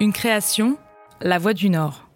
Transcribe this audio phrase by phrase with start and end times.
[0.00, 0.76] Une création,
[1.20, 2.08] La Voix du Nord.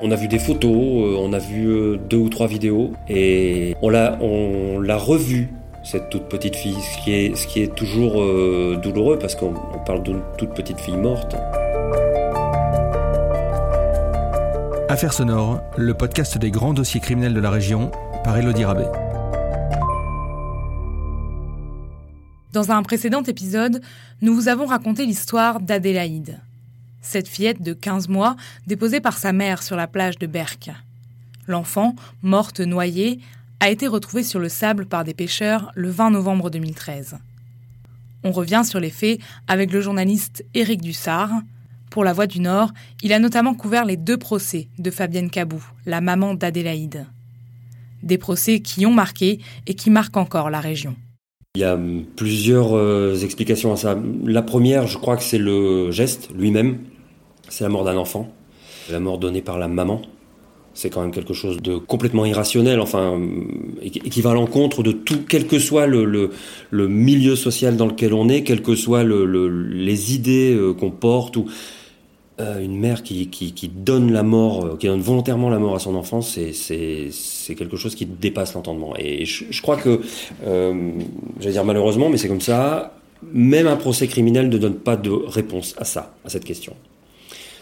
[0.00, 3.76] On a vu des photos, euh, on a vu euh, deux ou trois vidéos et
[3.82, 5.50] on l'a, on l'a revue
[5.82, 9.52] cette toute petite fille, ce qui est, ce qui est toujours euh, douloureux parce qu'on
[9.84, 11.36] parle d'une toute petite fille morte.
[14.88, 17.90] Affaires sonores, le podcast des grands dossiers criminels de la région
[18.24, 18.88] par Elodie Rabet.
[22.54, 23.82] Dans un précédent épisode,
[24.22, 26.38] nous vous avons raconté l'histoire d'Adélaïde,
[27.00, 28.36] cette fillette de 15 mois
[28.68, 30.70] déposée par sa mère sur la plage de Berck.
[31.48, 33.18] L'enfant, morte noyée,
[33.58, 37.16] a été retrouvée sur le sable par des pêcheurs le 20 novembre 2013.
[38.22, 41.32] On revient sur les faits avec le journaliste Éric Dussard.
[41.90, 45.60] Pour La Voix du Nord, il a notamment couvert les deux procès de Fabienne Cabou,
[45.86, 47.04] la maman d'Adélaïde.
[48.04, 50.94] Des procès qui ont marqué et qui marquent encore la région.
[51.56, 51.78] Il y a
[52.16, 53.96] plusieurs euh, explications à ça.
[54.24, 56.78] La première, je crois que c'est le geste lui-même.
[57.48, 58.28] C'est la mort d'un enfant.
[58.90, 60.02] La mort donnée par la maman.
[60.72, 63.20] C'est quand même quelque chose de complètement irrationnel, enfin,
[63.80, 66.32] et qui va à l'encontre de tout, quel que soit le,
[66.72, 71.36] milieu social dans lequel on est, quelles que soient le, les idées euh, qu'on porte,
[71.36, 71.46] ou
[72.40, 73.28] euh, une mère qui,
[73.72, 76.50] donne la mort, euh, qui donne volontairement la mort à son enfant, c'est,
[77.56, 78.94] quelque chose qui dépasse l'entendement.
[78.98, 80.00] Et je, crois que,
[80.44, 80.90] euh,
[81.38, 82.94] j'allais dire malheureusement, mais c'est comme ça,
[83.32, 86.74] même un procès criminel ne donne pas de réponse à ça, à cette question.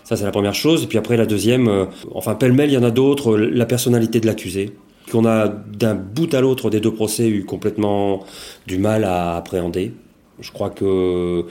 [0.04, 0.84] Ça, c'est la première chose.
[0.84, 1.84] Et puis après, la deuxième, euh,
[2.14, 4.72] enfin, pêle-mêle, il y en a d'autres, la personnalité de l'accusé,
[5.10, 8.24] qu'on a d'un bout à l'autre des deux procès eu complètement
[8.66, 9.92] du mal à appréhender.
[10.40, 11.44] Je crois que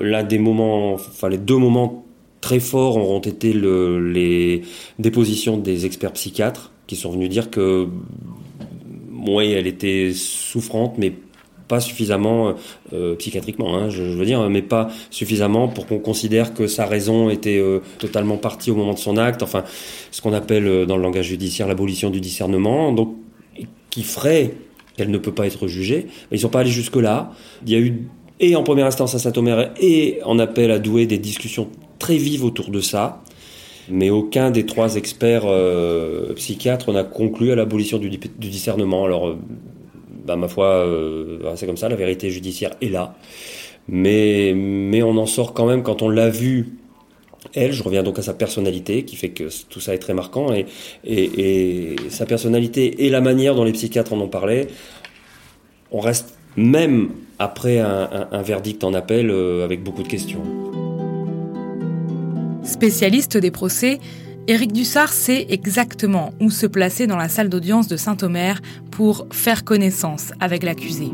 [0.00, 2.04] l'un des moments, enfin, les deux moments
[2.40, 4.62] très forts auront été le, les
[4.98, 7.88] dépositions des experts psychiatres qui sont venus dire que,
[9.26, 11.12] oui, elle était souffrante, mais
[11.68, 12.54] pas suffisamment
[12.92, 17.30] euh, psychiatriquement, hein, je, veux dire, mais pas suffisamment pour qu'on considère que sa raison
[17.30, 19.44] était euh, totalement partie au moment de son acte.
[19.44, 19.62] Enfin,
[20.10, 23.14] ce qu'on appelle euh, dans le langage judiciaire l'abolition du discernement, donc
[23.90, 24.54] qui ferait
[24.96, 26.06] qu'elle ne peut pas être jugée?
[26.30, 27.30] Mais ils sont pas allés jusque là.
[27.64, 28.08] Il y a eu
[28.40, 31.68] et en première instance à Saint-Omer et en appel à Douai des discussions
[32.00, 33.22] très vives autour de ça.
[33.88, 39.04] Mais aucun des trois experts euh, psychiatres n'a conclu à l'abolition du, discernement.
[39.04, 39.36] Alors,
[40.24, 43.14] bah, ma foi, euh, c'est comme ça, la vérité judiciaire est là.
[43.88, 44.52] Mais,
[45.02, 46.76] on en sort quand même quand on l'a vu.
[47.54, 50.48] Elle, je reviens donc à sa personnalité, qui fait que tout ça est très marquant,
[51.04, 54.68] et, sa personnalité et la manière dont les psychiatres en ont parlé,
[55.90, 60.69] on reste même après un, verdict en appel euh, avec beaucoup de questions.
[62.70, 63.98] Spécialiste des procès,
[64.46, 69.64] Éric Dussard sait exactement où se placer dans la salle d'audience de Saint-Omer pour faire
[69.64, 71.08] connaissance avec l'accusé.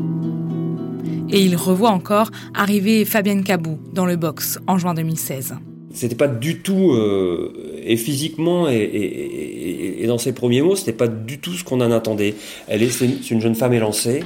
[1.29, 5.55] Et il revoit encore arriver Fabienne Cabou dans le box en juin 2016.
[5.93, 7.53] C'était pas du tout, euh,
[7.83, 11.79] et physiquement et, et, et, dans ses premiers mots, c'était pas du tout ce qu'on
[11.81, 12.35] en attendait.
[12.67, 14.21] Elle est, c'est une jeune femme élancée,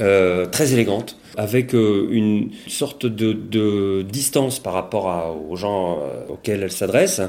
[0.00, 6.00] euh, très élégante, avec euh, une sorte de, de, distance par rapport à, aux gens
[6.00, 7.20] euh, auxquels elle s'adresse,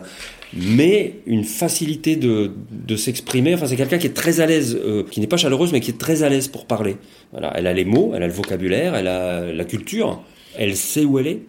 [0.53, 3.53] mais une facilité de, de s'exprimer.
[3.53, 5.91] Enfin, c'est quelqu'un qui est très à l'aise, euh, qui n'est pas chaleureuse, mais qui
[5.91, 6.97] est très à l'aise pour parler.
[7.31, 10.23] Voilà, elle a les mots, elle a le vocabulaire, elle a la culture,
[10.57, 11.41] elle sait où elle est.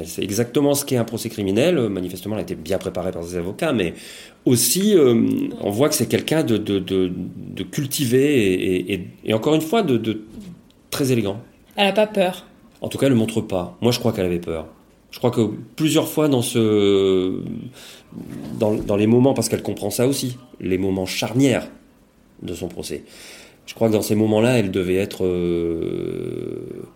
[0.00, 1.78] Elle sait exactement ce qu'est un procès criminel.
[1.90, 3.92] Manifestement, elle a été bien préparée par ses avocats, mais
[4.46, 5.26] aussi, euh,
[5.60, 7.12] on voit que c'est quelqu'un de, de, de,
[7.54, 10.22] de, cultivé et, et, et, encore une fois, de,
[10.88, 11.42] très élégant.
[11.76, 12.46] Elle n'a pas peur.
[12.80, 13.76] En tout cas, elle ne le montre pas.
[13.82, 14.68] Moi, je crois qu'elle avait peur.
[15.10, 17.42] Je crois que plusieurs fois dans ce,
[18.58, 21.68] dans, dans les moments, parce qu'elle comprend ça aussi, les moments charnières
[22.40, 23.04] de son procès.
[23.66, 26.88] Je crois que dans ces moments-là, elle devait être, euh,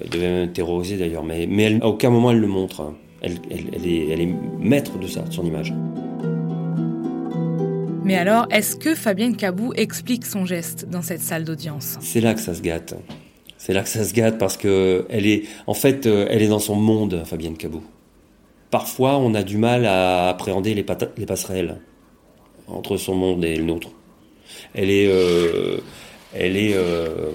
[0.00, 2.92] elle devait même terroriser d'ailleurs, mais, mais elle, à aucun moment elle le montre.
[3.22, 5.72] Elle, elle, elle, est, elle est maître de ça, de son image.
[8.04, 11.98] Mais alors, est-ce que Fabienne Cabou explique son geste dans cette salle d'audience?
[12.00, 12.94] C'est là que ça se gâte.
[13.58, 16.60] C'est là que ça se gâte parce que elle est, en fait, elle est dans
[16.60, 17.82] son monde, Fabienne Cabou.
[18.70, 20.84] Parfois, on a du mal à appréhender les,
[21.16, 21.80] les passerelles
[22.68, 23.90] entre son monde et le nôtre.
[24.74, 25.78] Elle est, euh,
[26.42, 27.30] euh,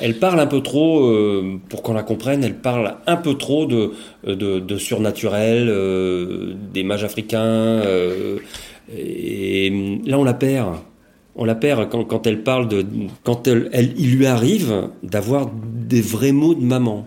[0.00, 2.44] elle parle un peu trop euh, pour qu'on la comprenne.
[2.44, 7.82] Elle parle un peu trop de, surnaturel, euh, des mages africains.
[8.96, 10.76] et là, on la perd
[11.38, 12.86] on la perd quand, elle parle de
[13.22, 17.06] quand elle, il lui arrive d'avoir des vrais mots de maman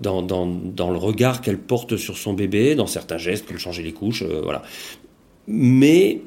[0.00, 3.90] dans, dans, le regard qu'elle porte sur son bébé, dans certains gestes comme changer les
[3.90, 4.62] couches, voilà.
[5.48, 6.20] Mais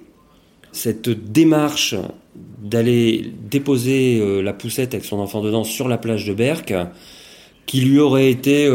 [0.76, 1.96] cette démarche
[2.36, 6.74] d'aller déposer euh, la poussette avec son enfant dedans sur la plage de Berck,
[7.66, 8.70] qui lui aurait été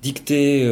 [0.00, 0.66] dictée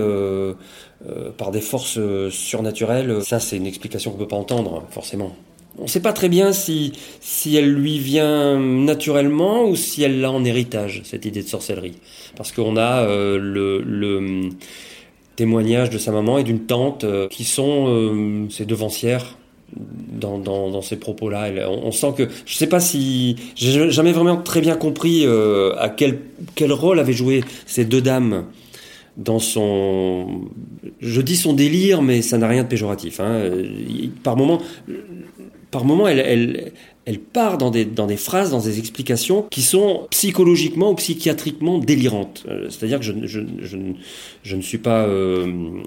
[1.37, 1.99] par des forces
[2.31, 5.37] surnaturelles, ça c'est une explication qu'on ne peut pas entendre, forcément.
[5.79, 10.23] On ne sait pas très bien si, si elle lui vient naturellement ou si elle
[10.23, 11.99] l'a en héritage, cette idée de sorcellerie.
[12.35, 14.49] Parce qu'on a le, le
[15.37, 19.37] témoignage de sa maman et d'une tante qui sont ses devancières
[19.77, 21.51] dans, ces propos-là.
[21.69, 25.89] On, sent que je sais pas si j'ai jamais vraiment très bien compris euh, à
[25.89, 26.21] quel
[26.55, 28.47] quel rôle avaient joué ces deux dames
[29.17, 30.43] dans son
[31.01, 33.51] je dis son délire mais ça n'a rien de péjoratif hein.
[34.23, 34.61] par moment
[35.71, 36.73] par moment elle,
[37.11, 41.79] elle part dans des, dans des phrases, dans des explications qui sont psychologiquement ou psychiatriquement
[41.79, 42.45] délirantes.
[42.49, 43.79] Euh, c'est-à-dire que je, je, je,
[44.43, 45.47] je, ne suis pas euh,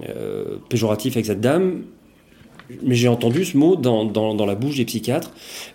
[0.10, 1.84] euh, péjoratif avec cette dame,
[2.82, 5.32] mais j'ai entendu ce mot dans, dans, la bouche des psychiatres.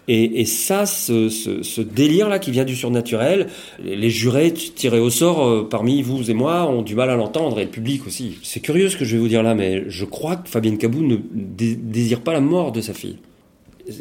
[0.09, 3.49] Et, ça, ce délire-là qui vient du surnaturel,
[3.83, 7.61] les, jurés tirés au sort euh, parmi vous et moi ont du mal à l'entendre,
[7.61, 8.39] et le public aussi.
[8.43, 11.03] C'est curieux ce que je vais vous dire là, mais je crois que Fabienne Cabou
[11.03, 13.19] ne désire pas la mort de sa fille.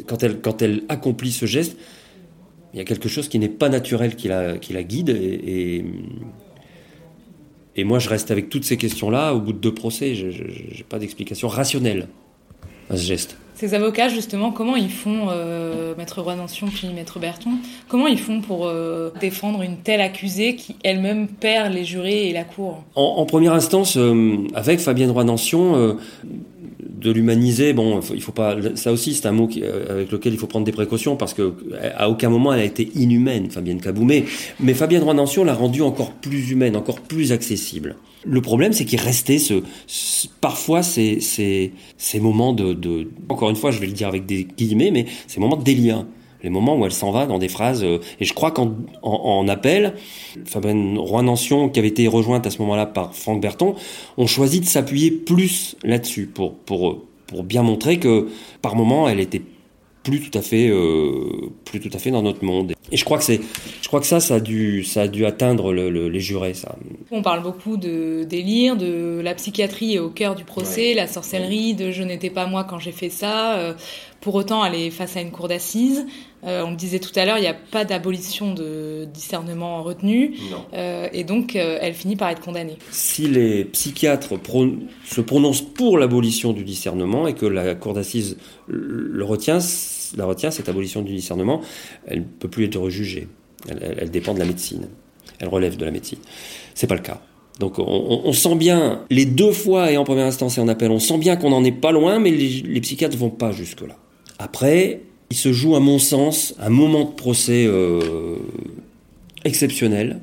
[0.06, 1.76] Quand elle, quand elle accomplit ce geste,
[2.74, 5.76] il y a quelque chose qui n'est pas naturel qui la, qui la guide, et,
[5.76, 5.84] et
[7.76, 10.16] et moi, je reste avec toutes ces questions-là au bout de deux procès.
[10.16, 12.08] Je n'ai pas d'explication rationnelle
[12.90, 13.36] à ce geste.
[13.58, 17.50] Ces avocats, justement, comment ils font, euh, Maître Roy-Nantion puis Maître Berton,
[17.88, 22.32] comment ils font pour euh, défendre une telle accusée qui elle-même perd les jurés et
[22.32, 22.84] la cour?
[22.94, 25.94] En, en, première instance, euh, avec Fabienne Roy-Nantion, euh,
[27.00, 28.56] de l'humaniser, bon, il faut pas.
[28.74, 31.54] Ça aussi, c'est un mot euh, avec lequel il faut prendre des précautions parce que
[31.96, 34.24] à aucun moment elle a été inhumaine, Fabienne Kaboumé.
[34.60, 37.96] Mais Fabienne Roy-Nantion l'a rendue encore plus humaine, encore plus accessible.
[38.24, 39.62] Le problème, c'est qu'il restait ce,
[40.40, 44.26] parfois ces, ces, ces moments de, de, encore une fois, je vais le dire avec
[44.26, 46.04] des guillemets, mais ces moments de délire
[46.42, 47.84] les moments où elle s'en va dans des phrases.
[47.84, 49.94] Euh, et je crois qu'en en, en, appel,
[50.44, 53.74] Fabienne Roy-Nantion, qui avait été rejointe à ce moment-là par Franck Berton,
[54.16, 58.28] ont choisi de s'appuyer plus là-dessus pour, pour, pour bien montrer que
[58.62, 59.42] par moment, elle était
[60.08, 63.18] plus tout à fait euh, plus tout à fait dans notre monde et je crois
[63.18, 63.40] que c'est
[63.82, 66.54] je crois que ça ça a dû ça a dû atteindre le, le, les jurés
[66.54, 66.76] ça
[67.10, 70.94] on parle beaucoup de délire de la psychiatrie est au cœur du procès ouais.
[70.94, 73.74] la sorcellerie de je n'étais pas moi quand j'ai fait ça euh,
[74.20, 76.06] pour autant elle est face à une cour d'assises
[76.44, 80.36] euh, on le disait tout à l'heure il n'y a pas d'abolition de discernement retenu
[80.72, 84.66] euh, et donc euh, elle finit par être condamnée si les psychiatres pro
[85.04, 88.36] se prononcent pour l'abolition du discernement et que la cour d'assises
[88.68, 89.58] le retient
[90.16, 91.60] la retient, cette abolition du discernement,
[92.06, 93.28] elle ne peut plus être rejugée.
[93.68, 94.88] Elle, elle, elle, dépend de la médecine.
[95.38, 96.18] Elle relève de la médecine.
[96.74, 97.20] C'est pas le cas.
[97.58, 100.92] Donc on, on, sent bien, les deux fois et en première instance et en appel,
[100.92, 103.50] on sent bien qu'on n'en est pas loin, mais les, les psychiatres ne vont pas
[103.50, 103.96] jusque-là.
[104.38, 105.00] Après,
[105.30, 108.36] il se joue, à mon sens, un moment de procès euh,
[109.44, 110.20] exceptionnel,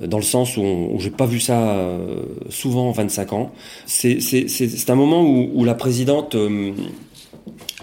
[0.00, 3.52] dans le sens où, j'ai pas vu ça euh, souvent en 25 ans.
[3.86, 6.72] C'est un moment où, où la présidente euh,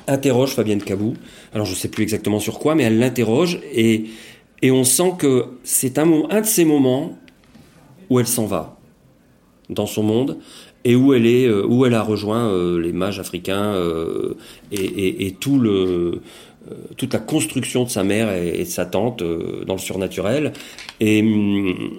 [0.07, 1.13] interroge Fabienne Cabou.
[1.54, 4.06] Alors je sais plus exactement sur quoi, mais elle l'interroge et,
[4.62, 7.18] et on sent que c'est un de ces moments
[8.10, 8.80] où elle s'en va
[9.69, 10.40] dans son monde
[10.89, 14.33] et où elle est, euh, où elle a rejoint euh, les mages africains euh,
[14.71, 16.19] et, tout le,
[16.97, 20.51] toute la construction de sa mère et, de sa tante dans le surnaturel.
[21.00, 21.91] Et hum,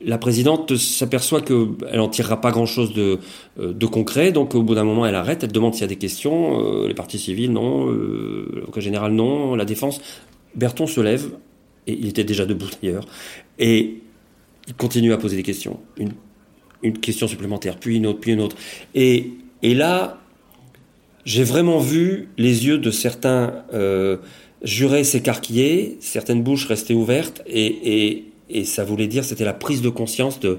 [0.00, 5.04] la présidente s'aperçoit qu'elle n'en tirera pas grand-chose de, concret, donc au bout d'un moment,
[5.04, 8.80] elle arrête, elle demande s'il y a des questions, les partis civils, non, euh, l'avocat
[8.80, 10.00] général, non, la défense.
[10.54, 11.30] Berton se lève,
[11.88, 13.06] et il était déjà debout d'ailleurs,
[13.58, 13.96] et
[14.68, 16.12] il continue à poser des questions, une,
[16.82, 18.56] une question supplémentaire, puis une autre, puis une autre.
[18.94, 19.32] Et,
[19.62, 20.18] et là,
[21.24, 24.18] j'ai vraiment vu les yeux de certains euh,
[24.62, 29.82] jurés s'écarquiller, certaines bouches rester ouvertes, et, et et ça voulait dire c'était la prise
[29.82, 30.58] de conscience de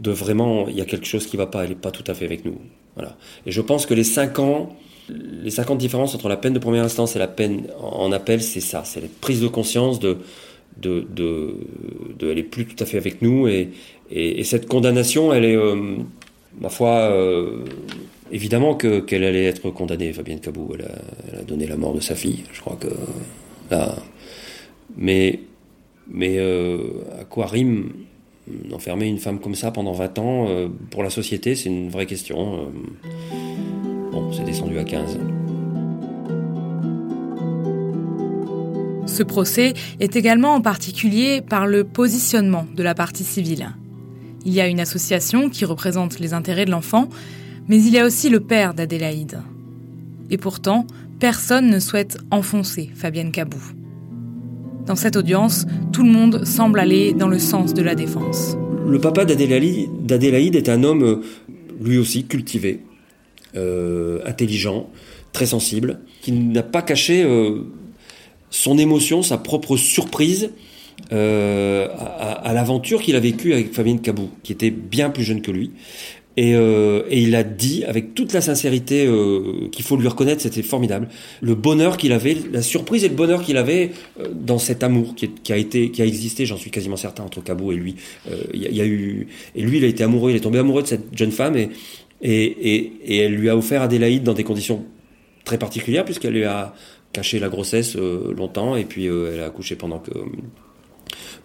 [0.00, 2.14] de vraiment il y a quelque chose qui va pas elle est pas tout à
[2.14, 2.58] fait avec nous.
[2.94, 3.16] Voilà.
[3.46, 4.76] Et je pense que les cinq ans
[5.08, 8.60] les 50 différences entre la peine de première instance et la peine en appel c'est
[8.60, 8.82] ça.
[8.84, 10.18] C'est la prise de conscience de
[10.80, 11.54] de, de,
[12.18, 13.70] de plus tout à fait avec nous et,
[14.10, 15.96] et, et cette condamnation elle est euh,
[16.60, 17.64] ma foi euh,
[18.30, 22.14] évidemment que qu'elle allait être condamnée Fabienne Cabou elle a, donné la mort de sa
[22.14, 22.88] fille je crois que
[23.70, 23.96] là
[24.96, 25.40] mais
[26.10, 26.78] mais euh,
[27.20, 27.92] à quoi rime
[28.72, 30.46] enfermer une femme comme ça pendant 20 ans
[30.90, 31.54] pour la société?
[31.54, 32.72] C'est une vraie question.
[34.10, 35.18] Bon, c'est descendu à 15.
[39.08, 43.70] Ce procès est également en particulier par le positionnement de la partie civile.
[44.44, 47.08] Il y a une association qui représente les intérêts de l'enfant,
[47.68, 49.40] mais il y a aussi le père d'Adélaïde.
[50.30, 50.86] Et pourtant,
[51.18, 53.60] personne ne souhaite enfoncer Fabienne Cabou.
[54.86, 58.56] Dans cette audience, tout le monde semble aller dans le sens de la défense.
[58.86, 61.22] Le papa d'Adélaïde est un homme,
[61.80, 62.84] lui aussi, cultivé,
[63.56, 64.90] euh, intelligent,
[65.32, 67.64] très sensible, qui n'a pas caché euh,
[68.50, 70.50] son émotion, sa propre surprise
[71.10, 75.50] à, à l'aventure qu'il a vécue avec Fabienne Cabou, qui était bien plus jeune que
[75.50, 75.70] lui.
[76.38, 80.62] Euh, et, il a dit avec toute la sincérité euh, qu'il faut lui reconnaître, c'était
[80.62, 81.08] formidable.
[81.40, 83.90] Le bonheur qu'il avait, la surprise et le bonheur qu'il avait
[84.20, 87.42] euh, dans cet amour qui, a été, qui a existé, j'en suis quasiment certain entre
[87.42, 87.96] Cabot et lui.
[88.54, 90.88] Il y, a eu et lui, il a été amoureux, il est tombé amoureux de
[90.88, 91.70] cette jeune femme et
[92.20, 94.84] et, et, elle lui a offert Adélaïde dans des conditions
[95.44, 96.74] très particulières puisqu'elle lui a
[97.12, 100.12] caché la grossesse longtemps et puis elle a accouché pendant que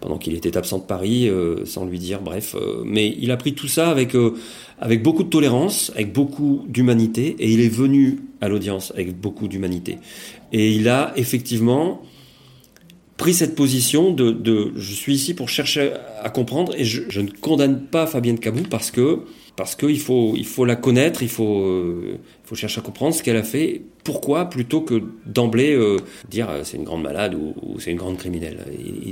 [0.00, 2.54] pendant qu'il était absent de Paris, euh, sans lui dire, bref.
[2.54, 4.34] Euh, mais il a pris tout ça avec, euh,
[4.78, 9.48] avec beaucoup de tolérance, avec beaucoup d'humanité, et il est venu à l'audience avec beaucoup
[9.48, 9.98] d'humanité.
[10.52, 12.02] Et il a effectivement
[13.16, 15.92] pris cette position de, de, je suis ici pour chercher
[16.22, 19.20] à comprendre, et je, je ne condamne pas Fabienne Cabou parce que
[19.56, 23.22] parce qu'il faut, il faut la connaître, il faut, euh, faut chercher à comprendre ce
[23.22, 27.78] qu'elle a fait, pourquoi, plutôt que d'emblée euh, dire euh, c'est une grande malade ou,
[27.78, 28.64] c'est une grande criminelle.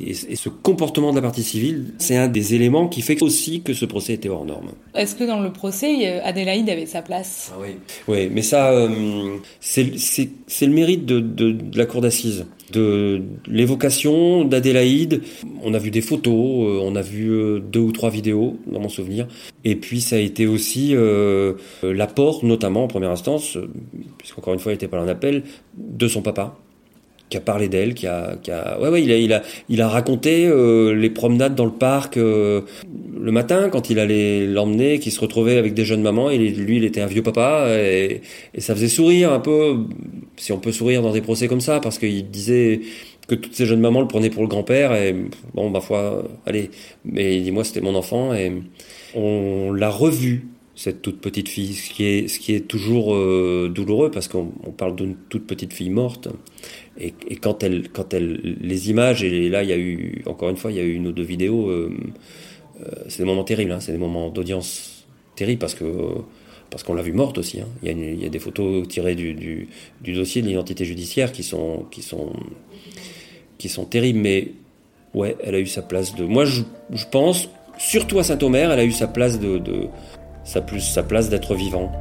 [0.08, 3.72] Et, ce comportement de la partie civile, c'est un des éléments qui fait aussi que
[3.75, 4.72] ce procès était hors norme.
[4.94, 7.52] Est-ce que dans le procès, Adélaïde avait sa place?
[7.54, 7.76] Ah oui.
[8.08, 8.72] oui, mais ça,
[9.61, 15.23] c'est le mérite de, de, de la cour d'assises de l'évocation d'Adélaïde.
[15.62, 19.26] On a vu des photos, on a vu deux ou trois vidéos dans mon souvenir.
[19.64, 23.71] Et puis ça a été aussi euh, l'apport, notamment en première instance, euh,
[24.19, 25.45] puisqu'encore une fois il n'était pas là en appel,
[25.76, 26.57] de son papa,
[27.29, 29.02] qui a parlé d'elle, qui a, qui a, ouais, ouais,
[29.69, 34.99] il a, raconté euh, les promenades dans le parc le matin quand il allait l'emmener,
[34.99, 38.21] qu'il se retrouvait avec des jeunes mamans et lui, il était un vieux papa et
[38.59, 39.76] ça faisait sourire un peu,
[40.36, 42.80] si on peut sourire dans des procès comme ça, parce qu'il disait
[43.28, 45.14] que toutes ces jeunes mamans le prenaient pour le grand-père et
[45.54, 46.70] bon, ma foi, allez,
[47.04, 48.52] mais il dit moi c'était mon enfant et
[49.14, 51.90] on l'a revue, cette toute petite fille, ce
[52.38, 54.46] qui est, toujours euh, douloureux parce qu'on
[54.76, 56.28] parle d'une toute petite fille morte.
[56.98, 60.56] Et, quand elle, quand elle, les images, et là il y a eu, encore une
[60.56, 61.94] fois, il y a eu une ou deux vidéos, euh,
[62.80, 65.84] euh, c'est des moments terribles, hein, c'est des moments d'audience terribles parce que
[66.73, 67.61] parce qu'on l'a vue morte aussi.
[67.61, 67.69] Hein.
[67.83, 69.69] Il, y a des photos tirées du,
[70.00, 72.33] dossier de l'identité judiciaire qui sont, qui sont,
[73.59, 74.52] qui sont terribles, mais
[75.14, 76.25] ouais, elle a eu sa place de.
[76.25, 79.61] Moi, je, je pense surtout à Saint-Omer, elle a eu sa place de,
[80.45, 81.93] sa, plus, sa place d'être vivant.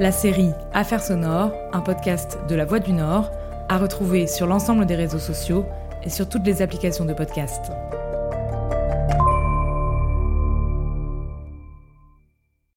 [0.00, 3.30] La série Affaires sonores, un podcast de La Voix du Nord,
[3.68, 5.64] à retrouver sur l'ensemble des réseaux sociaux
[6.02, 7.70] et sur toutes les applications de podcast.